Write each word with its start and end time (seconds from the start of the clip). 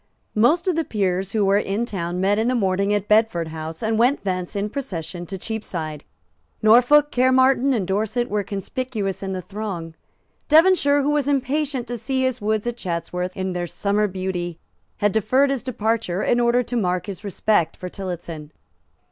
Most 0.33 0.67
of 0.67 0.75
the 0.75 0.83
peers 0.83 1.31
who 1.33 1.45
were 1.45 1.59
in 1.59 1.85
town 1.85 2.19
met 2.19 2.39
in 2.39 2.47
the 2.47 2.55
morning 2.55 2.91
at 2.91 3.07
Bedford 3.07 3.49
House, 3.49 3.83
and 3.83 3.99
went 3.99 4.23
thence 4.23 4.55
in 4.55 4.67
procession 4.71 5.27
to 5.27 5.37
Cheapside. 5.37 6.03
Norfolk, 6.63 7.11
Caermarthen 7.11 7.71
and 7.71 7.85
Dorset 7.85 8.27
were 8.27 8.43
conspicuous 8.43 9.21
in 9.21 9.33
the 9.33 9.43
throng. 9.43 9.93
Devonshire, 10.49 11.03
who 11.03 11.11
was 11.11 11.27
impatient 11.27 11.85
to 11.85 11.99
see 11.99 12.23
his 12.23 12.41
woods 12.41 12.65
at 12.65 12.77
Chatsworth 12.77 13.37
in 13.37 13.53
their 13.53 13.67
summer 13.67 14.07
beauty, 14.07 14.57
had 14.97 15.11
deferred 15.11 15.51
his 15.51 15.61
departure 15.61 16.23
in 16.23 16.39
order 16.39 16.63
to 16.63 16.75
mark 16.75 17.05
his 17.05 17.23
respect 17.23 17.77
for 17.77 17.87
Tillotson. 17.87 18.51